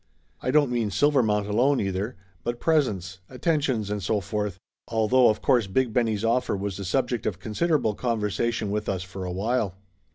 [0.41, 4.57] I don't mean Silvermount alone either, but presents, attentions and so forth,
[4.91, 9.03] al though of course Big Benny's offer was the subject of considerable conversation with us
[9.03, 9.75] for a while.